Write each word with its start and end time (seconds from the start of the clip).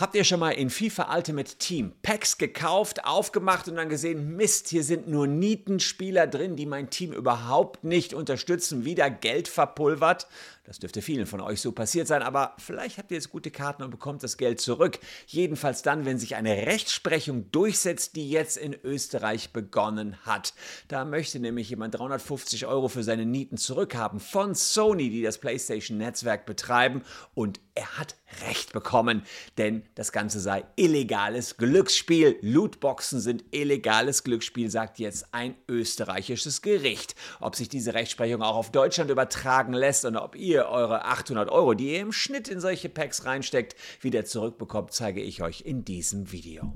Habt 0.00 0.14
ihr 0.14 0.24
schon 0.24 0.40
mal 0.40 0.52
in 0.52 0.70
FIFA 0.70 1.14
Ultimate 1.14 1.56
Team 1.56 1.92
Packs 2.02 2.38
gekauft, 2.38 3.04
aufgemacht 3.04 3.68
und 3.68 3.76
dann 3.76 3.90
gesehen, 3.90 4.36
Mist, 4.36 4.68
hier 4.68 4.84
sind 4.84 5.06
nur 5.06 5.26
Nietenspieler 5.26 6.26
drin, 6.26 6.56
die 6.56 6.64
mein 6.64 6.88
Team 6.88 7.12
überhaupt 7.12 7.84
nicht 7.84 8.14
unterstützen, 8.14 8.86
wieder 8.86 9.10
Geld 9.10 9.48
verpulvert? 9.48 10.28
Das 10.64 10.78
dürfte 10.78 11.02
vielen 11.02 11.26
von 11.26 11.42
euch 11.42 11.60
so 11.60 11.72
passiert 11.72 12.06
sein, 12.06 12.22
aber 12.22 12.54
vielleicht 12.56 12.96
habt 12.96 13.10
ihr 13.10 13.16
jetzt 13.16 13.30
gute 13.30 13.50
Karten 13.50 13.82
und 13.82 13.90
bekommt 13.90 14.22
das 14.22 14.38
Geld 14.38 14.60
zurück. 14.60 14.98
Jedenfalls 15.26 15.82
dann, 15.82 16.06
wenn 16.06 16.18
sich 16.18 16.36
eine 16.36 16.66
Rechtsprechung 16.66 17.50
durchsetzt, 17.50 18.16
die 18.16 18.30
jetzt 18.30 18.56
in 18.56 18.74
Österreich 18.84 19.52
begonnen 19.52 20.16
hat. 20.24 20.54
Da 20.88 21.04
möchte 21.04 21.40
nämlich 21.40 21.68
jemand 21.68 21.98
350 21.98 22.64
Euro 22.64 22.88
für 22.88 23.02
seine 23.02 23.26
Nieten 23.26 23.58
zurückhaben 23.58 24.20
von 24.20 24.54
Sony, 24.54 25.10
die 25.10 25.22
das 25.22 25.38
PlayStation-Netzwerk 25.38 26.46
betreiben. 26.46 27.02
Und 27.34 27.60
er 27.74 27.98
hat 27.98 28.16
Recht 28.46 28.72
bekommen, 28.72 29.22
denn 29.58 29.82
das 29.94 30.12
Ganze 30.12 30.40
sei 30.40 30.64
illegales 30.76 31.56
Glücksspiel. 31.56 32.38
Lootboxen 32.40 33.20
sind 33.20 33.44
illegales 33.50 34.24
Glücksspiel, 34.24 34.70
sagt 34.70 34.98
jetzt 34.98 35.34
ein 35.34 35.54
österreichisches 35.68 36.62
Gericht. 36.62 37.14
Ob 37.40 37.56
sich 37.56 37.68
diese 37.68 37.94
Rechtsprechung 37.94 38.42
auch 38.42 38.56
auf 38.56 38.72
Deutschland 38.72 39.10
übertragen 39.10 39.74
lässt 39.74 40.04
und 40.04 40.16
ob 40.16 40.34
ihr 40.34 40.66
eure 40.66 41.04
800 41.04 41.50
Euro, 41.50 41.74
die 41.74 41.92
ihr 41.92 42.00
im 42.00 42.12
Schnitt 42.12 42.48
in 42.48 42.60
solche 42.60 42.88
Packs 42.88 43.24
reinsteckt, 43.24 43.76
wieder 44.00 44.24
zurückbekommt, 44.24 44.92
zeige 44.92 45.20
ich 45.20 45.42
euch 45.42 45.62
in 45.62 45.84
diesem 45.84 46.32
Video. 46.32 46.72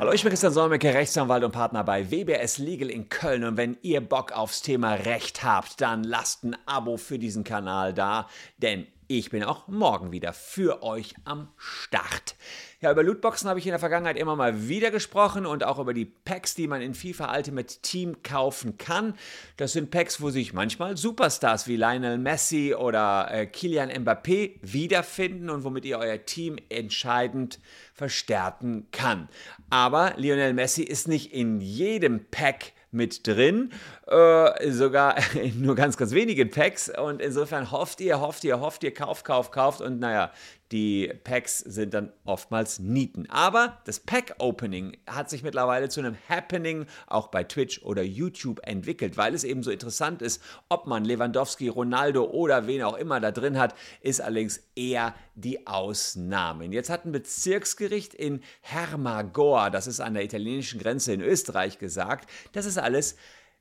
Hallo, 0.00 0.12
ich 0.12 0.22
bin 0.22 0.30
Christian 0.30 0.54
Solmecke, 0.54 0.94
Rechtsanwalt 0.94 1.44
und 1.44 1.52
Partner 1.52 1.84
bei 1.84 2.10
WBS 2.10 2.56
Legal 2.56 2.88
in 2.88 3.10
Köln. 3.10 3.44
Und 3.44 3.58
wenn 3.58 3.76
ihr 3.82 4.00
Bock 4.00 4.32
aufs 4.32 4.62
Thema 4.62 4.94
Recht 4.94 5.44
habt, 5.44 5.78
dann 5.82 6.04
lasst 6.04 6.42
ein 6.42 6.56
Abo 6.64 6.96
für 6.96 7.18
diesen 7.18 7.44
Kanal 7.44 7.92
da, 7.92 8.26
denn 8.56 8.86
ich 9.10 9.30
bin 9.30 9.42
auch 9.42 9.66
morgen 9.66 10.12
wieder 10.12 10.32
für 10.32 10.84
euch 10.84 11.14
am 11.24 11.48
Start. 11.56 12.36
Ja, 12.80 12.92
über 12.92 13.02
Lootboxen 13.02 13.48
habe 13.48 13.58
ich 13.58 13.66
in 13.66 13.72
der 13.72 13.80
Vergangenheit 13.80 14.16
immer 14.16 14.36
mal 14.36 14.68
wieder 14.68 14.92
gesprochen 14.92 15.46
und 15.46 15.64
auch 15.64 15.80
über 15.80 15.92
die 15.92 16.04
Packs, 16.04 16.54
die 16.54 16.68
man 16.68 16.80
in 16.80 16.94
FIFA 16.94 17.36
Ultimate 17.36 17.80
Team 17.82 18.22
kaufen 18.22 18.78
kann. 18.78 19.14
Das 19.56 19.72
sind 19.72 19.90
Packs, 19.90 20.20
wo 20.20 20.30
sich 20.30 20.52
manchmal 20.52 20.96
Superstars 20.96 21.66
wie 21.66 21.74
Lionel 21.74 22.18
Messi 22.18 22.72
oder 22.72 23.28
äh, 23.32 23.46
Kilian 23.46 23.90
Mbappé 23.90 24.60
wiederfinden 24.62 25.50
und 25.50 25.64
womit 25.64 25.86
ihr 25.86 25.98
euer 25.98 26.24
Team 26.24 26.56
entscheidend 26.68 27.58
verstärken 27.92 28.86
kann. 28.92 29.28
Aber 29.70 30.14
Lionel 30.18 30.54
Messi 30.54 30.84
ist 30.84 31.08
nicht 31.08 31.32
in 31.32 31.60
jedem 31.60 32.26
Pack 32.30 32.74
mit 32.92 33.26
drin, 33.26 33.70
äh, 34.06 34.70
sogar 34.70 35.16
nur 35.54 35.74
ganz, 35.74 35.96
ganz 35.96 36.12
wenigen 36.12 36.50
Packs. 36.50 36.90
Und 36.90 37.20
insofern 37.20 37.70
hofft 37.70 38.00
ihr, 38.00 38.20
hofft 38.20 38.44
ihr, 38.44 38.60
hofft 38.60 38.82
ihr, 38.82 38.92
kauft, 38.92 39.24
kauft, 39.24 39.52
kauft. 39.52 39.80
Und 39.80 40.00
naja, 40.00 40.32
die 40.72 41.12
Packs 41.24 41.58
sind 41.58 41.94
dann 41.94 42.12
oftmals 42.24 42.78
Nieten. 42.78 43.28
Aber 43.28 43.78
das 43.84 44.00
Pack-Opening 44.00 44.96
hat 45.06 45.28
sich 45.28 45.42
mittlerweile 45.42 45.88
zu 45.88 46.00
einem 46.00 46.16
Happening 46.28 46.86
auch 47.06 47.28
bei 47.28 47.42
Twitch 47.42 47.82
oder 47.82 48.02
YouTube 48.02 48.60
entwickelt, 48.62 49.16
weil 49.16 49.34
es 49.34 49.42
eben 49.42 49.62
so 49.62 49.70
interessant 49.70 50.22
ist, 50.22 50.40
ob 50.68 50.86
man 50.86 51.04
Lewandowski, 51.04 51.68
Ronaldo 51.68 52.24
oder 52.24 52.66
wen 52.66 52.82
auch 52.82 52.96
immer 52.96 53.18
da 53.18 53.32
drin 53.32 53.58
hat, 53.58 53.74
ist 54.00 54.20
allerdings 54.20 54.62
eher 54.76 55.14
die 55.34 55.66
Ausnahme. 55.66 56.66
Jetzt 56.66 56.90
hat 56.90 57.04
ein 57.04 57.12
Bezirksgericht 57.12 58.14
in 58.14 58.40
Hermagor, 58.60 59.70
das 59.70 59.86
ist 59.86 60.00
an 60.00 60.14
der 60.14 60.24
italienischen 60.24 60.80
Grenze 60.80 61.12
in 61.12 61.20
Österreich, 61.20 61.78
gesagt, 61.78 62.30
das 62.52 62.66
ist 62.66 62.78
alles 62.78 63.16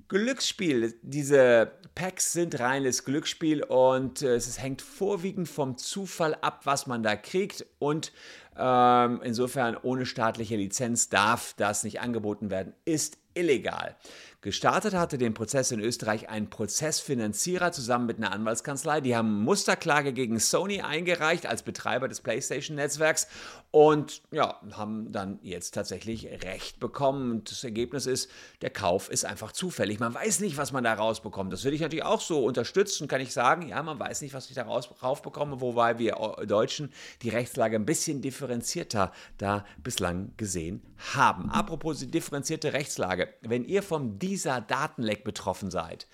Glücksspiel. 0.08 0.95
Diese 1.02 1.72
Packs 1.95 2.33
sind 2.33 2.59
reines 2.59 3.05
Glücksspiel 3.05 3.64
und 3.64 4.22
äh, 4.22 4.36
es 4.36 4.61
hängt 4.61 4.81
vorwiegend 4.81 5.50
vom 5.50 5.78
Zufall 5.78 6.36
ab, 6.36 6.61
was 6.64 6.88
man 6.88 7.03
da 7.03 7.16
kriegt 7.16 7.66
und 7.78 8.11
ähm, 8.58 9.22
insofern 9.23 9.78
ohne 9.81 10.06
staatliche 10.06 10.56
Lizenz 10.56 11.09
darf 11.09 11.53
das 11.57 11.84
nicht 11.84 12.01
angeboten 12.01 12.50
werden, 12.50 12.73
ist 12.85 13.18
illegal. 13.34 13.95
Gestartet 14.41 14.94
hatte 14.94 15.17
den 15.17 15.34
Prozess 15.34 15.69
in 15.72 15.81
Österreich 15.81 16.29
ein 16.29 16.50
Prozessfinanzierer 16.50 17.73
zusammen 17.73 18.06
mit 18.06 18.19
einer 18.19 18.31
Anwaltskanzlei. 18.31 19.01
Die 19.01 19.13
haben 19.13 19.44
Musterklage 19.44 20.13
gegen 20.13 20.40
Sony 20.40 20.79
eingereicht 20.79 21.45
als 21.45 21.62
Betreiber 21.62 22.07
des 22.07 22.22
PlayStation-Netzwerks 22.22 23.28
und 23.72 24.22
ja, 24.31 24.62
haben 24.72 25.12
dann 25.12 25.40
jetzt 25.41 25.73
tatsächlich 25.73 26.25
Recht 26.25 26.79
bekommen. 26.79 27.31
Und 27.31 27.51
das 27.51 27.66
Ergebnis 27.66 28.06
ist, 28.06 28.31
der 28.62 28.69
Kauf 28.69 29.09
ist 29.09 29.25
einfach 29.25 29.51
zufällig. 29.51 30.00
Man 30.00 30.13
weiß 30.13 30.40
nicht, 30.40 30.56
was 30.56 30.72
man 30.72 30.85
da 30.85 30.94
rausbekommt. 30.94 31.51
Das 31.51 31.66
will 31.66 31.73
ich 31.73 31.81
natürlich 31.81 32.06
auch 32.06 32.22
so 32.22 32.46
unterstützen, 32.46 33.09
kann 33.09 33.19
ich 33.19 33.34
sagen. 33.34 33.67
Ja, 33.67 33.84
man 33.84 34.00
weiß 34.00 34.22
nicht, 34.22 34.34
was 34.34 34.50
ich 34.50 34.56
da 34.56 34.63
rausbekomme, 34.63 35.59
wobei 35.59 36.00
wir 36.00 36.13
Deutschen 36.47 36.94
die 37.23 37.29
Rechtslage 37.29 37.75
ein 37.75 37.85
bisschen 37.85 38.22
differenzierter 38.22 39.11
da 39.38 39.66
bislang 39.84 40.31
gesehen 40.38 40.81
haben. 41.13 41.50
Apropos 41.51 42.00
die 42.00 42.09
differenzierte 42.09 42.72
Rechtslage. 42.72 43.19
Wenn 43.41 43.66
ihr 43.66 43.84
vom 43.84 44.19
dieser 44.19 44.62
Datenleck 44.62 45.24
betroffen 45.24 45.72
seid, 45.72 46.07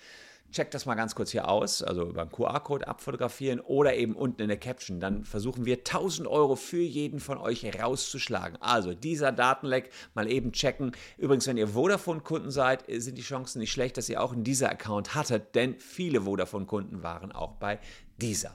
checkt 0.52 0.74
das 0.74 0.86
mal 0.86 0.94
ganz 0.94 1.14
kurz 1.14 1.32
hier 1.32 1.48
aus, 1.48 1.82
also 1.82 2.08
über 2.08 2.24
den 2.24 2.32
QR-Code 2.32 2.88
abfotografieren 2.88 3.60
oder 3.60 3.94
eben 3.94 4.14
unten 4.14 4.42
in 4.42 4.48
der 4.48 4.58
Caption. 4.58 5.00
Dann 5.00 5.24
versuchen 5.24 5.66
wir 5.66 5.78
1000 5.78 6.26
Euro 6.28 6.56
für 6.56 6.80
jeden 6.80 7.20
von 7.20 7.38
euch 7.38 7.64
rauszuschlagen. 7.78 8.60
Also 8.60 8.94
dieser 8.94 9.32
Datenleck 9.32 9.90
mal 10.14 10.30
eben 10.30 10.52
checken. 10.52 10.92
Übrigens, 11.18 11.46
wenn 11.46 11.56
ihr 11.56 11.68
Vodafone-Kunden 11.68 12.50
seid, 12.50 12.84
sind 12.88 13.18
die 13.18 13.22
Chancen 13.22 13.58
nicht 13.58 13.72
schlecht, 13.72 13.96
dass 13.96 14.08
ihr 14.08 14.22
auch 14.22 14.32
in 14.32 14.44
dieser 14.44 14.70
Account 14.70 15.14
hattet, 15.14 15.54
denn 15.54 15.78
viele 15.78 16.22
Vodafone-Kunden 16.22 17.02
waren 17.02 17.32
auch 17.32 17.52
bei 17.56 17.78
dieser. 18.20 18.54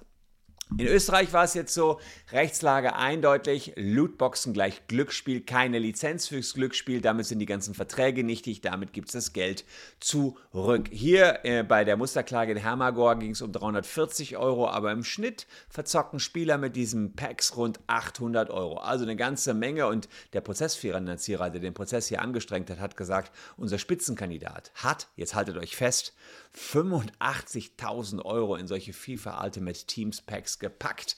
In 0.78 0.88
Österreich 0.88 1.34
war 1.34 1.44
es 1.44 1.54
jetzt 1.54 1.74
so, 1.74 2.00
Rechtslage 2.32 2.96
eindeutig, 2.96 3.74
Lootboxen 3.76 4.54
gleich 4.54 4.88
Glücksspiel, 4.88 5.42
keine 5.42 5.80
Lizenz 5.80 6.30
fürs 6.30 6.54
Glücksspiel, 6.54 7.02
damit 7.02 7.26
sind 7.26 7.40
die 7.40 7.46
ganzen 7.46 7.74
Verträge 7.74 8.24
nichtig, 8.24 8.62
damit 8.62 8.94
gibt 8.94 9.10
es 9.10 9.14
das 9.14 9.34
Geld 9.34 9.66
zurück. 10.00 10.88
Hier 10.90 11.42
äh, 11.44 11.64
bei 11.64 11.84
der 11.84 11.98
Musterklage 11.98 12.54
in 12.54 12.58
Hermagor 12.58 13.20
ging 13.20 13.32
es 13.32 13.42
um 13.42 13.52
340 13.52 14.38
Euro, 14.38 14.70
aber 14.70 14.94
im 14.94 15.04
Schnitt 15.04 15.46
verzocken 15.68 16.22
Spieler 16.22 16.58
mit 16.58 16.78
diesen 16.78 17.16
Packs 17.18 17.58
rund 17.58 17.82
800 17.88 18.50
Euro. 18.50 18.78
Also 18.78 19.04
eine 19.04 19.18
ganze 19.18 19.54
Menge 19.54 19.88
und 19.88 20.08
der 20.32 20.40
Prozessfinanzierer, 20.40 21.50
der 21.50 21.60
den 21.60 21.74
Prozess 21.74 22.08
hier 22.08 22.22
angestrengt 22.22 22.70
hat, 22.70 22.80
hat 22.80 22.96
gesagt, 22.96 23.34
unser 23.58 23.78
Spitzenkandidat 23.78 24.72
hat, 24.76 25.10
jetzt 25.18 25.36
haltet 25.36 25.58
euch 25.58 25.76
fest, 25.76 26.14
85.000 26.56 28.24
Euro 28.24 28.56
in 28.56 28.68
solche 28.68 28.94
FIFA 28.94 29.44
Ultimate 29.44 29.86
Teams 29.86 30.22
Packs 30.22 30.60
gepackt. 30.62 31.18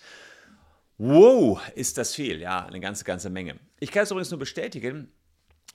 Wow, 0.98 1.62
ist 1.76 1.98
das 1.98 2.16
viel. 2.16 2.40
Ja, 2.40 2.66
eine 2.66 2.80
ganze, 2.80 3.04
ganze 3.04 3.30
Menge. 3.30 3.60
Ich 3.80 3.92
kann 3.92 4.04
es 4.04 4.12
übrigens 4.12 4.32
nur 4.32 4.40
bestätigen. 4.40 5.12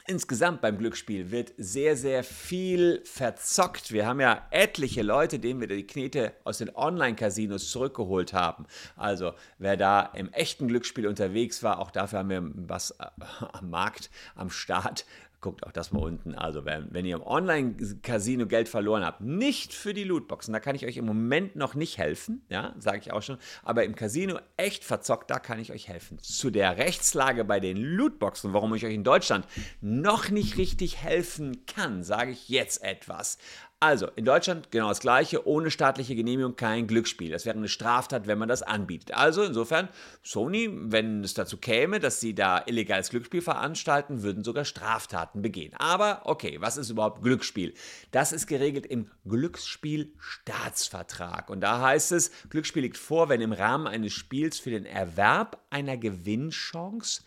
Insgesamt 0.07 0.63
beim 0.63 0.79
Glücksspiel 0.79 1.31
wird 1.31 1.53
sehr, 1.59 1.95
sehr 1.95 2.25
viel 2.25 3.03
verzockt. 3.05 3.93
Wir 3.93 4.07
haben 4.07 4.21
ja 4.21 4.47
etliche 4.51 5.03
Leute, 5.03 5.39
denen 5.39 5.61
wir 5.61 5.69
die 5.69 5.87
Knete 5.87 6.33
aus 6.45 6.59
den 6.59 6.75
Online-Casinos 6.75 7.71
zurückgeholt 7.71 8.33
haben. 8.33 8.65
Also 8.97 9.35
wer 9.59 9.77
da 9.77 10.01
im 10.15 10.33
echten 10.33 10.67
Glücksspiel 10.67 11.07
unterwegs 11.07 11.63
war, 11.63 11.79
auch 11.79 11.91
dafür 11.91 12.21
haben 12.21 12.31
wir 12.31 12.43
was 12.55 12.93
äh, 12.93 13.05
am 13.53 13.69
Markt, 13.69 14.11
am 14.35 14.49
Start, 14.49 15.05
Guckt 15.41 15.65
auch 15.65 15.71
das 15.71 15.93
mal 15.93 16.01
unten. 16.01 16.35
Also, 16.35 16.65
wenn, 16.65 16.93
wenn 16.93 17.05
ihr 17.05 17.15
im 17.15 17.23
Online-Casino 17.23 18.47
Geld 18.47 18.69
verloren 18.69 19.05
habt, 19.05 19.21
nicht 19.21 19.73
für 19.73 19.95
die 19.95 20.03
Lootboxen, 20.03 20.53
da 20.53 20.59
kann 20.59 20.75
ich 20.75 20.85
euch 20.85 20.97
im 20.97 21.07
Moment 21.07 21.55
noch 21.55 21.77
nicht 21.77 21.97
helfen, 21.97 22.43
ja, 22.49 22.75
sage 22.79 22.99
ich 22.99 23.13
auch 23.13 23.23
schon. 23.23 23.39
Aber 23.63 23.85
im 23.85 23.95
Casino 23.95 24.41
echt 24.57 24.83
verzockt, 24.83 25.31
da 25.31 25.39
kann 25.39 25.61
ich 25.61 25.71
euch 25.71 25.87
helfen. 25.87 26.19
Zu 26.19 26.51
der 26.51 26.77
Rechtslage 26.77 27.45
bei 27.45 27.61
den 27.61 27.77
Lootboxen, 27.77 28.53
warum 28.53 28.75
ich 28.75 28.85
euch 28.85 28.95
in 28.95 29.05
Deutschland 29.05 29.47
noch 29.81 30.29
nicht 30.29 30.57
richtig 30.59 31.03
helfen 31.03 31.65
kann, 31.67 32.03
sage 32.03 32.33
ich 32.33 32.49
jetzt 32.49 32.83
etwas. 32.83 33.39
Also, 33.81 34.09
in 34.17 34.25
Deutschland 34.25 34.73
genau 34.73 34.89
das 34.89 34.99
Gleiche, 34.99 35.47
ohne 35.47 35.71
staatliche 35.71 36.17
Genehmigung 36.17 36.57
kein 36.57 36.89
Glücksspiel. 36.89 37.31
Das 37.31 37.47
wäre 37.47 37.57
eine 37.57 37.69
Straftat, 37.69 38.27
wenn 38.27 38.37
man 38.37 38.49
das 38.49 38.65
anbietet. 38.65 39.15
Also, 39.15 39.45
insofern, 39.45 39.89
Sony, 40.25 40.69
wenn 40.73 41.23
es 41.23 41.35
dazu 41.35 41.59
käme, 41.59 42.01
dass 42.01 42.19
sie 42.19 42.35
da 42.35 42.65
illegales 42.67 43.11
Glücksspiel 43.11 43.41
veranstalten, 43.41 44.25
würden 44.25 44.43
sogar 44.43 44.65
Straftaten 44.65 45.43
begehen. 45.43 45.75
Aber, 45.75 46.23
okay, 46.25 46.61
was 46.61 46.77
ist 46.77 46.91
überhaupt 46.91 47.23
Glücksspiel? 47.23 47.73
Das 48.11 48.33
ist 48.33 48.49
geregelt 48.49 48.85
im 48.85 49.13
Glücksspielstaatsvertrag. 49.29 51.49
Und 51.49 51.61
da 51.61 51.81
heißt 51.81 52.11
es, 52.11 52.33
Glücksspiel 52.51 52.83
liegt 52.83 52.99
vor, 52.99 53.29
wenn 53.29 53.41
im 53.41 53.53
Rahmen 53.53 53.87
eines 53.87 54.13
Spiels 54.13 54.59
für 54.59 54.71
den 54.71 54.87
Erwerb 54.87 55.65
einer 55.71 55.97
Gewinnchance 55.97 57.23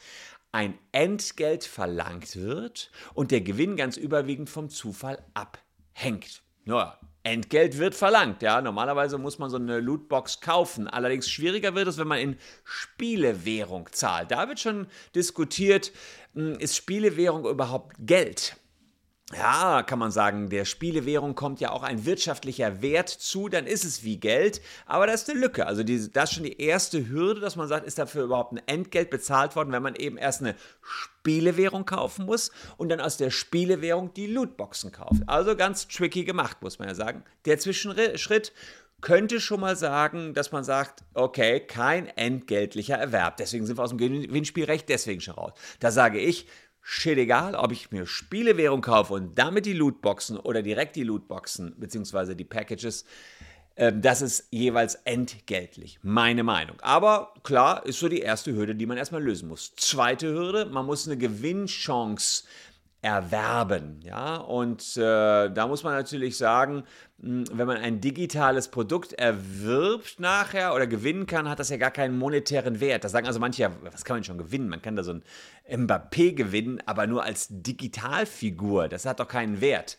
ein 0.51 0.77
Entgelt 0.91 1.63
verlangt 1.63 2.35
wird 2.35 2.91
und 3.13 3.31
der 3.31 3.39
Gewinn 3.39 3.77
ganz 3.77 3.95
überwiegend 3.95 4.49
vom 4.49 4.67
Zufall 4.67 5.23
abhängt 5.33 5.70
hängt. 5.93 6.41
Naja, 6.65 6.97
Entgelt 7.23 7.77
wird 7.77 7.93
verlangt, 7.93 8.41
ja. 8.41 8.61
Normalerweise 8.61 9.19
muss 9.19 9.38
man 9.38 9.51
so 9.51 9.57
eine 9.57 9.79
Lootbox 9.79 10.41
kaufen. 10.41 10.88
Allerdings 10.88 11.29
schwieriger 11.29 11.75
wird 11.75 11.88
es, 11.88 11.99
wenn 11.99 12.07
man 12.07 12.17
in 12.17 12.38
Spielewährung 12.63 13.89
zahlt. 13.91 14.31
Da 14.31 14.47
wird 14.47 14.59
schon 14.59 14.88
diskutiert, 15.13 15.91
hm, 16.33 16.53
ist 16.53 16.75
Spielewährung 16.75 17.45
überhaupt 17.45 17.95
Geld? 17.99 18.57
Ja, 19.35 19.83
kann 19.83 19.99
man 19.99 20.11
sagen, 20.11 20.49
der 20.49 20.65
Spielewährung 20.65 21.35
kommt 21.35 21.59
ja 21.59 21.71
auch 21.71 21.83
ein 21.83 22.05
wirtschaftlicher 22.05 22.81
Wert 22.81 23.09
zu, 23.09 23.49
dann 23.49 23.67
ist 23.67 23.85
es 23.85 24.03
wie 24.03 24.17
Geld, 24.17 24.61
aber 24.85 25.07
da 25.07 25.13
ist 25.13 25.29
eine 25.29 25.39
Lücke. 25.39 25.65
Also 25.65 25.83
die, 25.83 26.11
das 26.11 26.29
ist 26.29 26.35
schon 26.35 26.43
die 26.43 26.61
erste 26.61 27.07
Hürde, 27.09 27.39
dass 27.39 27.55
man 27.55 27.67
sagt, 27.67 27.85
ist 27.85 27.97
dafür 27.97 28.23
überhaupt 28.23 28.53
ein 28.53 28.61
Entgelt 28.67 29.09
bezahlt 29.09 29.55
worden, 29.55 29.71
wenn 29.71 29.83
man 29.83 29.95
eben 29.95 30.17
erst 30.17 30.41
eine 30.41 30.55
Spielewährung 30.81 31.85
kaufen 31.85 32.25
muss 32.25 32.51
und 32.77 32.89
dann 32.89 32.99
aus 32.99 33.17
der 33.17 33.29
Spielewährung 33.29 34.13
die 34.13 34.27
Lootboxen 34.27 34.91
kauft. 34.91 35.21
Also 35.27 35.55
ganz 35.55 35.87
tricky 35.87 36.23
gemacht, 36.23 36.61
muss 36.61 36.79
man 36.79 36.87
ja 36.87 36.95
sagen. 36.95 37.23
Der 37.45 37.59
Zwischenschritt 37.59 38.53
könnte 39.01 39.39
schon 39.41 39.59
mal 39.59 39.75
sagen, 39.75 40.33
dass 40.33 40.51
man 40.51 40.63
sagt, 40.63 41.03
okay, 41.13 41.59
kein 41.59 42.07
entgeltlicher 42.07 42.95
Erwerb. 42.95 43.37
Deswegen 43.37 43.65
sind 43.65 43.77
wir 43.77 43.83
aus 43.83 43.89
dem 43.89 43.97
Gewinnspielrecht 43.97 44.87
deswegen 44.87 45.21
schon 45.21 45.33
raus. 45.33 45.53
Da 45.79 45.91
sage 45.91 46.19
ich, 46.19 46.47
shit 46.81 47.17
egal, 47.17 47.55
ob 47.55 47.71
ich 47.71 47.91
mir 47.91 48.05
Spielewährung 48.05 48.81
kaufe 48.81 49.13
und 49.13 49.37
damit 49.37 49.65
die 49.65 49.73
Lootboxen 49.73 50.37
oder 50.37 50.61
direkt 50.61 50.95
die 50.95 51.03
Lootboxen 51.03 51.75
beziehungsweise 51.79 52.35
die 52.35 52.43
Packages, 52.43 53.05
äh, 53.75 53.93
das 53.95 54.21
ist 54.21 54.47
jeweils 54.51 54.95
entgeltlich. 55.05 55.99
Meine 56.01 56.43
Meinung. 56.43 56.79
Aber 56.81 57.33
klar, 57.43 57.85
ist 57.85 57.99
so 57.99 58.09
die 58.09 58.19
erste 58.19 58.53
Hürde, 58.53 58.75
die 58.75 58.85
man 58.85 58.97
erstmal 58.97 59.23
lösen 59.23 59.47
muss. 59.47 59.75
Zweite 59.75 60.27
Hürde, 60.27 60.65
man 60.65 60.85
muss 60.85 61.07
eine 61.07 61.17
Gewinnchance 61.17 62.43
erwerben. 63.01 64.00
Ja? 64.03 64.38
Und 64.38 64.95
äh, 64.98 65.50
da 65.50 65.68
muss 65.68 65.83
man 65.83 65.94
natürlich 65.94 66.38
sagen, 66.38 66.83
hm, 67.21 67.45
wenn 67.51 67.68
man 67.68 67.77
ein 67.77 68.00
digitales 68.00 68.68
Produkt 68.68 69.13
erwirbt 69.13 70.19
nachher 70.19 70.75
oder 70.75 70.88
gewinnen 70.88 71.25
kann, 71.25 71.50
hat 71.50 71.59
das 71.59 71.69
ja 71.69 71.77
gar 71.77 71.92
keinen 71.92 72.18
monetären 72.18 72.80
Wert. 72.80 73.03
Da 73.03 73.09
sagen 73.09 73.27
also 73.27 73.39
manche, 73.39 73.71
was 73.81 74.06
kann 74.06 74.18
man 74.18 74.24
schon 74.24 74.38
gewinnen? 74.38 74.69
Man 74.69 74.81
kann 74.81 74.95
da 74.95 75.03
so 75.03 75.13
ein 75.13 75.24
Mbappé 75.69 76.33
gewinnen, 76.33 76.80
aber 76.86 77.07
nur 77.07 77.24
als 77.24 77.48
Digitalfigur. 77.50 78.88
Das 78.88 79.06
hat 79.06 79.19
doch 79.19 79.27
keinen 79.27 79.62
Wert. 79.62 79.98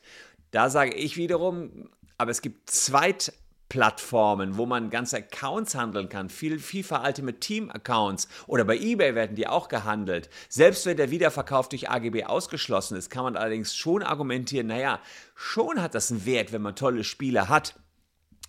Da 0.53 0.71
sage 0.71 0.95
ich 0.95 1.17
wiederum, 1.17 1.89
aber 2.19 2.31
es 2.31 2.43
gibt 2.43 2.71
Zweit 2.71 3.33
Plattformen, 3.73 4.59
wo 4.59 4.67
man 4.67 4.91
ganze 4.91 5.17
Accounts 5.17 5.75
handeln 5.75 6.11
kann, 6.11 6.29
viel 6.29 6.59
FIFA 6.59 7.07
Ultimate 7.07 7.41
Team 7.41 7.71
Accounts 7.71 8.29
oder 8.47 8.67
bei 8.67 8.77
eBay 8.77 9.15
werden 9.15 9.35
die 9.35 9.49
auch 9.49 9.69
gehandelt. 9.69 10.29
Selbst 10.51 10.85
wenn 10.85 10.99
der 10.99 11.11
Wiederverkauf 11.11 11.71
durch 11.71 11.89
AGB 11.89 12.25
ausgeschlossen 12.25 12.99
ist, 12.99 13.09
kann 13.09 13.25
man 13.25 13.35
allerdings 13.35 13.75
schon 13.75 14.03
argumentieren, 14.03 14.67
naja, 14.67 15.01
schon 15.35 15.81
hat 15.81 15.95
das 15.95 16.11
einen 16.11 16.27
Wert, 16.27 16.53
wenn 16.53 16.61
man 16.61 16.77
tolle 16.77 17.03
Spiele 17.03 17.49
hat. 17.49 17.75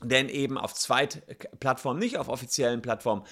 Denn 0.03 0.29
eben 0.29 0.57
auf 0.57 0.73
Zweitplattformen, 0.73 1.99
nicht 1.99 2.17
auf 2.17 2.27
offiziellen 2.27 2.81
Plattformen, 2.81 3.23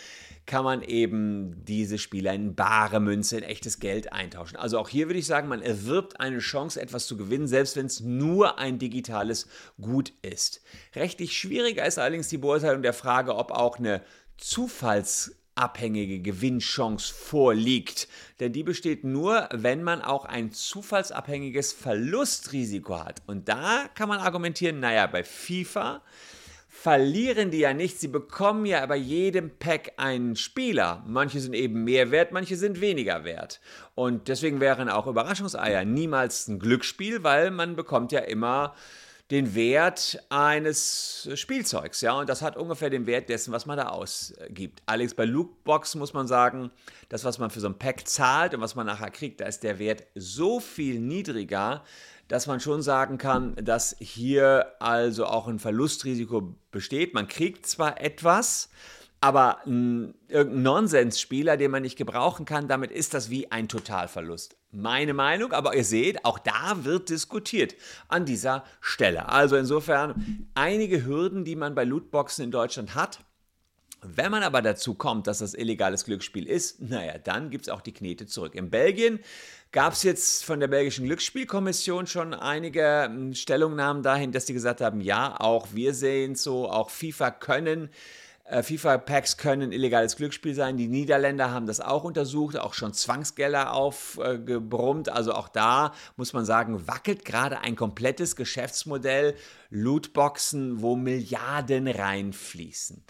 kann 0.46 0.64
man 0.64 0.82
eben 0.82 1.64
diese 1.66 1.98
Spieler 1.98 2.34
in 2.34 2.56
bare 2.56 3.00
Münze, 3.00 3.38
in 3.38 3.44
echtes 3.44 3.80
Geld 3.80 4.12
eintauschen. 4.12 4.58
Also 4.58 4.80
auch 4.80 4.90
hier 4.90 5.08
würde 5.08 5.20
ich 5.20 5.26
sagen, 5.26 5.48
man 5.48 5.62
erwirbt 5.62 6.20
eine 6.20 6.40
Chance, 6.40 6.82
etwas 6.82 7.08
zu 7.08 7.18
gewinnen, 7.18 7.48
selbst 7.48 7.76
wenn 7.76 7.86
es 7.86 8.00
nur 8.00 8.58
ein 8.60 8.80
digitales 8.80 9.48
Gut 9.80 10.14
ist. 10.22 10.62
Rechtlich 10.96 11.38
schwieriger 11.38 11.86
ist 11.86 12.00
allerdings 12.00 12.28
die 12.30 12.38
Beurteilung 12.38 12.82
der 12.82 12.94
Frage, 12.94 13.36
ob 13.36 13.52
auch 13.52 13.78
eine 13.78 14.02
Zufalls 14.38 15.36
abhängige 15.56 16.20
Gewinnchance 16.22 17.14
vorliegt. 17.14 18.08
Denn 18.40 18.54
die 18.54 18.64
besteht 18.64 19.04
nur, 19.04 19.48
wenn 19.52 19.84
man 19.84 20.02
auch 20.02 20.26
ein 20.26 20.52
zufallsabhängiges 20.52 21.74
Verlustrisiko 21.74 23.00
hat. 23.00 23.22
Und 23.28 23.48
da 23.48 23.88
kann 23.94 24.10
man 24.10 24.20
argumentieren, 24.20 24.80
naja, 24.80 25.08
bei 25.08 25.24
FIFA 25.24 26.02
verlieren 26.74 27.52
die 27.52 27.60
ja 27.60 27.74
nicht. 27.74 28.00
Sie 28.00 28.08
bekommen 28.08 28.66
ja 28.66 28.84
bei 28.86 28.96
jedem 28.96 29.52
Pack 29.60 29.92
einen 29.98 30.38
Spieler. 30.38 31.04
Manche 31.06 31.42
sind 31.42 31.54
eben 31.54 31.84
mehr 31.84 32.12
wert, 32.12 32.32
manche 32.32 32.56
sind 32.56 32.80
weniger 32.80 33.26
wert. 33.26 33.60
Und 33.94 34.30
deswegen 34.30 34.62
wären 34.62 34.90
auch 34.90 35.06
Überraschungseier 35.06 35.84
niemals 35.84 36.48
ein 36.48 36.60
Glücksspiel, 36.60 37.24
weil 37.24 37.52
man 37.52 37.76
bekommt 37.76 38.14
ja 38.14 38.22
immer 38.22 38.74
den 39.32 39.56
Wert 39.56 40.22
eines 40.30 41.30
Spielzeugs, 41.36 42.02
ja, 42.02 42.14
und 42.14 42.28
das 42.28 42.42
hat 42.42 42.58
ungefähr 42.58 42.90
den 42.90 43.08
Wert 43.08 43.30
dessen, 43.30 43.54
was 43.54 43.66
man 43.66 43.78
da 43.78 43.88
ausgibt. 43.88 44.82
Alex, 44.86 45.14
bei 45.14 45.24
Lootbox 45.24 45.96
muss 45.96 46.14
man 46.14 46.28
sagen, 46.28 46.70
das, 47.08 47.24
was 47.24 47.40
man 47.40 47.50
für 47.50 47.62
so 47.62 47.68
ein 47.68 47.80
Pack 47.80 48.08
zahlt 48.08 48.54
und 48.54 48.60
was 48.60 48.76
man 48.76 48.86
nachher 48.86 49.10
kriegt, 49.10 49.40
da 49.40 49.46
ist 49.46 49.64
der 49.64 49.80
Wert 49.80 50.04
so 50.16 50.60
viel 50.60 51.00
niedriger, 51.00 51.84
dass 52.28 52.46
man 52.46 52.60
schon 52.60 52.82
sagen 52.82 53.18
kann, 53.18 53.56
dass 53.56 53.96
hier 54.00 54.74
also 54.80 55.26
auch 55.26 55.48
ein 55.48 55.60
Verlustrisiko 55.60 56.56
besteht. 56.72 57.14
Man 57.14 57.28
kriegt 57.28 57.66
zwar 57.66 58.02
etwas, 58.02 58.70
aber 59.22 59.66
ein, 59.66 60.14
irgendein 60.28 60.64
Nonsensspieler, 60.64 61.56
den 61.56 61.72
man 61.72 61.84
nicht 61.84 61.98
gebrauchen 61.98 62.46
kann, 62.46 62.68
damit 62.68 62.92
ist 62.92 63.14
das 63.14 63.30
wie 63.30 63.52
ein 63.52 63.70
Totalverlust. 63.70 64.58
Meine 64.74 65.14
Meinung, 65.14 65.52
aber 65.52 65.76
ihr 65.76 65.84
seht, 65.84 66.24
auch 66.24 66.40
da 66.40 66.86
wird 66.86 67.10
diskutiert 67.10 67.76
an 68.08 68.26
dieser 68.26 68.64
Stelle. 68.80 69.28
Also 69.28 69.58
insofern 69.58 70.48
einige 70.54 71.06
Hürden, 71.06 71.44
die 71.44 71.58
man 71.58 71.76
bei 71.76 71.84
Lootboxen 71.84 72.46
in 72.46 72.52
Deutschland 72.52 72.96
hat. 72.96 73.20
Wenn 74.02 74.32
man 74.32 74.44
aber 74.44 74.62
dazu 74.62 74.96
kommt, 74.96 75.28
dass 75.28 75.40
das 75.40 75.54
illegales 75.54 76.06
Glücksspiel 76.06 76.48
ist, 76.48 76.82
naja, 76.82 77.18
dann 77.20 77.50
gibt 77.52 77.66
es 77.66 77.70
auch 77.70 77.82
die 77.82 77.92
Knete 77.92 78.26
zurück. 78.26 78.56
In 78.56 78.70
Belgien 78.72 79.20
gab 79.72 79.94
es 79.94 80.04
jetzt 80.04 80.44
von 80.44 80.60
der 80.60 80.70
belgischen 80.70 81.06
Glücksspielkommission 81.06 82.08
schon 82.08 82.34
einige 82.34 83.04
hm, 83.06 83.36
Stellungnahmen 83.36 84.02
dahin, 84.02 84.32
dass 84.32 84.46
die 84.46 84.54
gesagt 84.54 84.82
haben, 84.82 85.02
ja, 85.02 85.40
auch 85.40 85.68
wir 85.74 85.94
sehen 85.94 86.36
so, 86.36 86.70
auch 86.70 86.90
FIFA 86.90 87.30
können 87.32 87.90
FIFA-Packs 88.52 89.38
können 89.38 89.72
illegales 89.72 90.16
Glücksspiel 90.18 90.54
sein. 90.54 90.78
Die 90.78 90.88
Niederländer 90.88 91.52
haben 91.52 91.68
das 91.68 91.80
auch 91.80 92.04
untersucht, 92.04 92.58
auch 92.58 92.74
schon 92.74 92.94
Zwangsgelder 92.94 93.74
aufgebrummt. 93.74 95.10
Also 95.10 95.34
auch 95.34 95.48
da 95.48 95.94
muss 96.18 96.34
man 96.34 96.46
sagen, 96.46 96.88
wackelt 96.88 97.24
gerade 97.24 97.60
ein 97.62 97.76
komplettes 97.76 98.36
Geschäftsmodell 98.36 99.36
Lootboxen, 99.70 100.82
wo 100.82 100.96
Milliarden 100.96 101.88
reinfließen. 101.88 103.04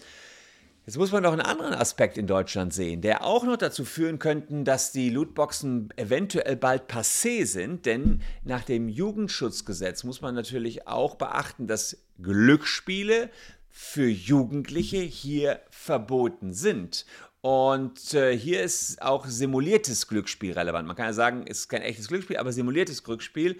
Jetzt 0.86 0.98
muss 0.98 1.12
man 1.12 1.22
noch 1.22 1.32
einen 1.32 1.42
anderen 1.42 1.76
Aspekt 1.76 2.18
in 2.18 2.26
Deutschland 2.26 2.74
sehen, 2.74 3.02
der 3.02 3.24
auch 3.24 3.44
noch 3.44 3.58
dazu 3.58 3.86
führen 3.86 4.18
könnte, 4.18 4.64
dass 4.64 4.92
die 4.92 5.12
Lootboxen 5.12 5.90
eventuell 5.96 6.56
bald 6.56 6.90
passé 6.90 7.46
sind, 7.46 7.86
denn 7.86 8.22
nach 8.44 8.64
dem 8.64 8.90
Jugendschutzgesetz 8.90 10.04
muss 10.04 10.22
man 10.22 10.34
natürlich 10.34 10.88
auch 10.88 11.16
beachten, 11.16 11.68
dass 11.68 11.98
Glücksspiele 12.20 13.30
für 13.72 14.08
Jugendliche 14.08 15.00
hier 15.00 15.60
verboten 15.70 16.54
sind. 16.54 17.06
Und 17.42 18.14
äh, 18.14 18.38
hier 18.38 18.62
ist 18.62 19.02
auch 19.02 19.26
simuliertes 19.26 20.08
Glücksspiel 20.08 20.54
relevant. 20.54 20.88
Man 20.88 20.96
kann 20.96 21.08
ja 21.08 21.14
sagen, 21.14 21.46
es 21.48 21.62
ist 21.62 21.70
kein 21.70 21.82
echtes 21.82 22.08
Glücksspiel, 22.08 22.38
aber 22.38 22.52
simuliertes 22.52 23.04
Glücksspiel. 23.04 23.58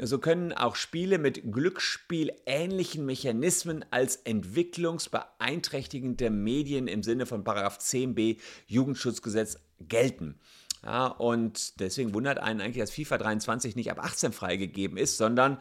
So 0.00 0.18
können 0.18 0.54
auch 0.54 0.76
Spiele 0.76 1.18
mit 1.18 1.52
Glücksspielähnlichen 1.52 3.04
Mechanismen 3.04 3.84
als 3.90 4.16
entwicklungsbeeinträchtigende 4.16 6.30
Medien 6.30 6.88
im 6.88 7.02
Sinne 7.02 7.26
von 7.26 7.44
10b 7.44 8.38
Jugendschutzgesetz 8.66 9.58
gelten. 9.80 10.40
Ja, 10.84 11.08
und 11.08 11.80
deswegen 11.80 12.14
wundert 12.14 12.38
einen 12.38 12.62
eigentlich, 12.62 12.82
dass 12.82 12.92
FIFA 12.92 13.18
23 13.18 13.76
nicht 13.76 13.90
ab 13.90 14.02
18 14.02 14.32
freigegeben 14.32 14.96
ist, 14.96 15.18
sondern 15.18 15.58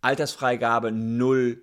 Altersfreigabe 0.00 0.90
0 0.90 1.62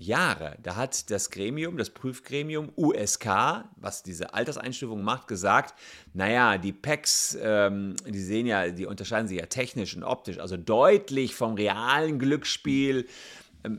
Jahre. 0.00 0.56
Da 0.62 0.76
hat 0.76 1.10
das 1.10 1.30
Gremium, 1.30 1.76
das 1.76 1.90
Prüfgremium 1.90 2.72
USK, 2.74 3.64
was 3.76 4.02
diese 4.02 4.32
Alterseinstufung 4.32 5.02
macht, 5.04 5.28
gesagt, 5.28 5.78
naja, 6.14 6.56
die 6.56 6.72
Packs, 6.72 7.36
ähm, 7.40 7.94
die 8.06 8.20
sehen 8.20 8.46
ja, 8.46 8.70
die 8.70 8.86
unterscheiden 8.86 9.28
sich 9.28 9.38
ja 9.38 9.46
technisch 9.46 9.94
und 9.94 10.02
optisch, 10.02 10.38
also 10.38 10.56
deutlich 10.56 11.34
vom 11.34 11.54
realen 11.54 12.18
Glücksspiel 12.18 13.06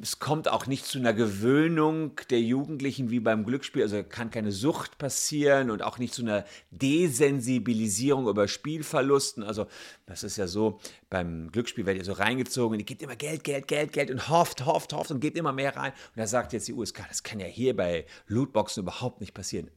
es 0.02 0.20
kommt 0.20 0.48
auch 0.48 0.68
nicht 0.68 0.86
zu 0.86 1.00
einer 1.00 1.14
Gewöhnung 1.14 2.16
der 2.30 2.40
Jugendlichen 2.42 3.10
wie 3.10 3.20
beim 3.20 3.46
Glücksspiel, 3.46 3.82
also 3.82 4.04
kann 4.04 4.30
keine 4.30 4.52
Sucht 4.52 4.98
passieren 4.98 5.72
und 5.72 5.82
auch 5.82 5.98
nicht 5.98 6.14
zu 6.14 6.22
einer 6.22 6.46
Desensibilisierung 6.70 8.28
über 8.28 8.48
Spielverlusten. 8.48 9.44
Also 9.44 9.66
das 10.06 10.24
ist 10.24 10.38
ja 10.38 10.48
so, 10.48 10.80
beim 11.10 11.52
Glücksspiel 11.52 11.86
werdet 11.86 12.04
ihr 12.04 12.06
so 12.06 12.14
reingezogen 12.14 12.74
und 12.76 12.80
ihr 12.80 12.86
gebt 12.86 13.02
immer 13.02 13.16
Geld, 13.16 13.44
Geld, 13.44 13.68
Geld, 13.68 13.92
Geld 13.92 14.12
und 14.12 14.30
hofft, 14.30 14.66
hofft, 14.66 14.94
hofft 14.94 15.12
und 15.12 15.20
gebt 15.20 15.38
immer 15.38 15.54
mehr 15.54 15.76
rein. 15.76 15.92
Und 15.92 16.18
da 16.18 16.28
sagt 16.28 16.54
jetzt 16.54 16.68
die 16.68 16.74
USK, 16.74 17.08
das 17.08 17.24
kann 17.24 17.40
ja 17.40 17.48
hier 17.48 17.76
bei 17.76 18.06
Lootboxen 18.28 18.84
überhaupt 18.84 19.20
nicht 19.20 19.34
passieren 19.34 19.72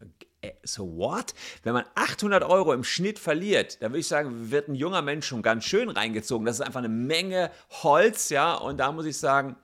so 0.63 0.97
what? 0.97 1.35
Wenn 1.63 1.73
man 1.73 1.85
800 1.95 2.43
Euro 2.43 2.73
im 2.73 2.85
Schnitt 2.85 3.19
verliert, 3.19 3.83
dann 3.83 3.93
würde 3.93 4.01
ich 4.01 4.09
sagen, 4.09 4.51
wird 4.51 4.69
ein 4.69 4.75
junger 4.75 5.03
Mensch 5.03 5.27
schon 5.27 5.43
ganz 5.43 5.65
schön 5.65 5.89
reingezogen. 5.89 6.47
Das 6.47 6.57
ist 6.57 6.67
einfach 6.67 6.81
eine 6.81 6.89
Menge 6.89 7.51
Holz, 7.83 8.29
ja. 8.31 8.55
Und 8.55 8.79
da 8.79 8.93
muss 8.93 9.07
ich 9.07 9.19
sagen, 9.19 9.57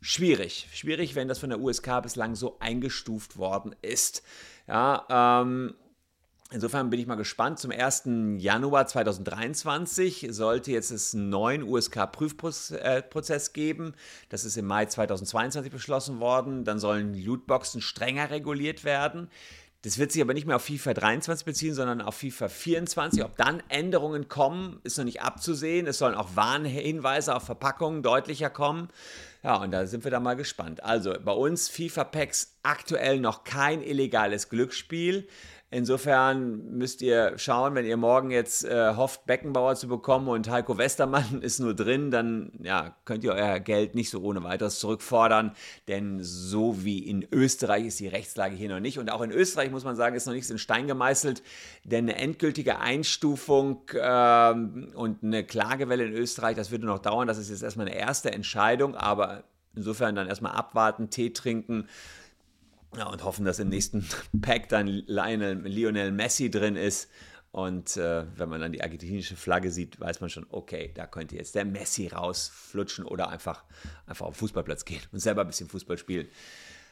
schwierig. 0.00 0.68
Schwierig, 0.72 1.14
wenn 1.14 1.28
das 1.28 1.38
von 1.38 1.50
der 1.50 1.60
USK 1.60 2.02
bislang 2.02 2.34
so 2.34 2.58
eingestuft 2.60 3.36
worden 3.36 3.74
ist. 3.82 4.22
Ja, 4.66 5.40
ähm, 5.42 5.74
Insofern 6.52 6.90
bin 6.90 7.00
ich 7.00 7.08
mal 7.08 7.16
gespannt. 7.16 7.58
Zum 7.58 7.72
1. 7.72 8.04
Januar 8.38 8.86
2023 8.86 10.28
sollte 10.30 10.70
jetzt 10.70 10.92
es 10.92 11.12
einen 11.12 11.28
neuen 11.28 11.64
USK-Prüfprozess 11.64 13.52
geben. 13.52 13.94
Das 14.28 14.44
ist 14.44 14.56
im 14.56 14.66
Mai 14.66 14.86
2022 14.86 15.72
beschlossen 15.72 16.20
worden. 16.20 16.64
Dann 16.64 16.78
sollen 16.78 17.14
Lootboxen 17.14 17.80
strenger 17.80 18.30
reguliert 18.30 18.84
werden. 18.84 19.28
Das 19.82 19.98
wird 19.98 20.10
sich 20.10 20.22
aber 20.22 20.34
nicht 20.34 20.46
mehr 20.46 20.56
auf 20.56 20.64
FIFA 20.64 20.94
23 20.94 21.44
beziehen, 21.44 21.74
sondern 21.74 22.00
auf 22.00 22.16
FIFA 22.16 22.48
24. 22.48 23.22
Ob 23.22 23.36
dann 23.36 23.62
Änderungen 23.68 24.28
kommen, 24.28 24.80
ist 24.82 24.98
noch 24.98 25.04
nicht 25.04 25.22
abzusehen. 25.22 25.86
Es 25.86 25.98
sollen 25.98 26.14
auch 26.14 26.30
Warnhinweise 26.34 27.34
auf 27.34 27.44
Verpackungen 27.44 28.02
deutlicher 28.02 28.50
kommen. 28.50 28.88
Ja, 29.42 29.56
und 29.56 29.70
da 29.70 29.86
sind 29.86 30.02
wir 30.02 30.10
da 30.10 30.18
mal 30.18 30.34
gespannt. 30.34 30.82
Also 30.82 31.14
bei 31.24 31.32
uns 31.32 31.68
FIFA 31.68 32.04
Packs 32.04 32.56
aktuell 32.64 33.20
noch 33.20 33.44
kein 33.44 33.82
illegales 33.82 34.48
Glücksspiel. 34.48 35.28
Insofern 35.76 36.78
müsst 36.78 37.02
ihr 37.02 37.34
schauen, 37.36 37.74
wenn 37.74 37.84
ihr 37.84 37.98
morgen 37.98 38.30
jetzt 38.30 38.64
äh, 38.64 38.94
hofft, 38.96 39.26
Beckenbauer 39.26 39.74
zu 39.76 39.88
bekommen 39.88 40.26
und 40.26 40.48
Heiko 40.48 40.78
Westermann 40.78 41.38
ist 41.42 41.58
nur 41.58 41.74
drin, 41.74 42.10
dann 42.10 42.52
ja, 42.62 42.96
könnt 43.04 43.24
ihr 43.24 43.34
euer 43.34 43.60
Geld 43.60 43.94
nicht 43.94 44.08
so 44.08 44.22
ohne 44.22 44.42
weiteres 44.42 44.78
zurückfordern. 44.78 45.52
Denn 45.86 46.20
so 46.22 46.82
wie 46.82 47.00
in 47.00 47.28
Österreich 47.30 47.84
ist 47.84 48.00
die 48.00 48.08
Rechtslage 48.08 48.56
hier 48.56 48.70
noch 48.70 48.80
nicht. 48.80 48.98
Und 48.98 49.10
auch 49.10 49.20
in 49.20 49.30
Österreich 49.30 49.70
muss 49.70 49.84
man 49.84 49.96
sagen, 49.96 50.16
ist 50.16 50.24
noch 50.24 50.32
nichts 50.32 50.48
in 50.48 50.56
Stein 50.56 50.86
gemeißelt. 50.86 51.42
Denn 51.84 52.04
eine 52.04 52.16
endgültige 52.16 52.78
Einstufung 52.80 53.82
ähm, 54.00 54.92
und 54.94 55.22
eine 55.22 55.44
Klagewelle 55.44 56.06
in 56.06 56.14
Österreich, 56.14 56.56
das 56.56 56.70
würde 56.70 56.86
noch 56.86 57.00
dauern. 57.00 57.28
Das 57.28 57.36
ist 57.36 57.50
jetzt 57.50 57.62
erstmal 57.62 57.86
eine 57.86 57.96
erste 57.96 58.32
Entscheidung. 58.32 58.94
Aber 58.94 59.44
insofern 59.74 60.14
dann 60.14 60.26
erstmal 60.26 60.52
abwarten, 60.52 61.10
Tee 61.10 61.34
trinken 61.34 61.86
ja, 62.96 63.06
und 63.06 63.24
hoffen, 63.24 63.44
dass 63.44 63.58
im 63.58 63.68
nächsten 63.68 64.06
Pack 64.40 64.68
dann 64.68 64.86
Lionel, 64.86 65.66
Lionel 65.66 66.12
Messi 66.12 66.50
drin 66.50 66.76
ist. 66.76 67.10
Und 67.52 67.96
äh, 67.96 68.26
wenn 68.36 68.50
man 68.50 68.60
dann 68.60 68.72
die 68.72 68.82
argentinische 68.82 69.34
Flagge 69.34 69.70
sieht, 69.70 69.98
weiß 69.98 70.20
man 70.20 70.28
schon, 70.28 70.46
okay, 70.50 70.92
da 70.94 71.06
könnte 71.06 71.36
jetzt 71.36 71.54
der 71.54 71.64
Messi 71.64 72.08
rausflutschen 72.08 73.06
oder 73.06 73.30
einfach, 73.30 73.64
einfach 74.06 74.26
auf 74.26 74.34
den 74.34 74.40
Fußballplatz 74.40 74.84
gehen 74.84 75.00
und 75.10 75.20
selber 75.20 75.40
ein 75.40 75.46
bisschen 75.46 75.68
Fußball 75.68 75.96
spielen. 75.96 76.28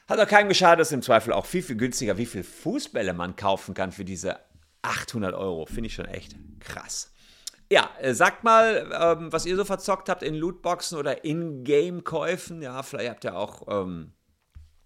Hat 0.09 0.19
auch 0.19 0.29
keinem 0.29 0.49
geschadet, 0.49 0.83
ist 0.83 0.93
im 0.93 1.03
Zweifel 1.03 1.33
auch 1.35 1.45
viel, 1.45 1.63
viel 1.63 1.77
günstiger, 1.77 2.17
wie 2.17 2.27
viele 2.27 2.45
Fußbälle 2.45 3.13
man 3.13 3.37
kaufen 3.37 3.75
kann 3.75 3.93
für 3.93 4.07
diese 4.07 4.39
800 4.81 5.35
Euro. 5.35 5.67
Finde 5.67 5.89
ich 5.89 5.95
schon 5.95 6.07
echt 6.07 6.35
krass. 6.61 7.13
Ja, 7.71 7.91
äh, 8.01 8.15
sagt 8.15 8.45
mal, 8.45 8.91
ähm, 8.99 9.33
was 9.33 9.47
ihr 9.47 9.57
so 9.57 9.65
verzockt 9.65 10.09
habt 10.09 10.23
in 10.23 10.35
Lootboxen 10.35 10.99
oder 10.99 11.25
In-Game-Käufen. 11.25 12.63
Ja, 12.63 12.83
vielleicht 12.83 13.11
habt 13.11 13.25
ihr 13.25 13.37
auch 13.37 13.67
ähm, 13.69 14.13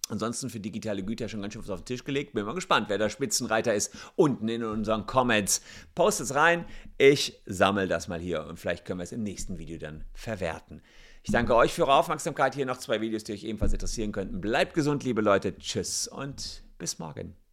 Ansonsten 0.09 0.50
für 0.50 0.61
digitale 0.61 1.05
Güter 1.05 1.29
schon 1.29 1.43
ganz 1.43 1.53
schön 1.53 1.62
was 1.62 1.71
auf 1.71 1.81
den 1.81 1.87
Tisch 1.87 2.05
gelegt. 2.05 2.33
Bin 2.33 2.45
mal 2.45 2.55
gespannt, 2.55 2.88
wer 2.88 2.99
der 2.99 3.11
Spitzenreiter 3.11 3.75
ist. 3.75 3.95
Unten 4.17 4.49
in 4.49 4.65
unseren 4.65 5.07
Comments. 5.07 5.61
Postet 5.95 6.27
es 6.27 6.35
rein. 6.35 6.65
Ich 6.97 7.41
sammle 7.47 7.88
das 7.88 8.09
mal 8.09 8.21
hier 8.21 8.47
und 8.47 8.59
vielleicht 8.59 8.85
können 8.85 9.00
wir 9.00 9.05
es 9.05 9.12
im 9.12 9.23
nächsten 9.23 9.59
Video 9.59 9.79
dann 9.79 10.05
verwerten. 10.15 10.83
Ich 11.23 11.33
danke 11.33 11.55
euch 11.55 11.73
für 11.73 11.83
eure 11.83 11.97
Aufmerksamkeit. 11.97 12.55
Hier 12.55 12.67
noch 12.67 12.79
zwei 12.79 13.00
Videos, 13.00 13.25
die 13.25 13.33
euch 13.33 13.45
ebenfalls 13.45 13.73
interessieren 13.73 14.12
könnten. 14.12 14.41
Bleibt 14.41 14.75
gesund, 14.75 15.05
liebe 15.05 15.21
Leute. 15.21 15.57
Tschüss 15.59 16.09
und 16.09 16.62
bis 16.79 16.99
morgen. 16.99 17.48